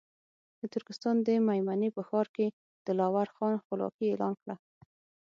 د 0.59 0.61
ترکستان 0.73 1.15
د 1.25 1.27
مېمنې 1.47 1.89
په 1.95 2.01
ښار 2.09 2.27
کې 2.35 2.47
دلاور 2.87 3.27
خان 3.35 3.53
خپلواکي 3.63 4.05
اعلان 4.09 4.33
کړه. 4.41 4.55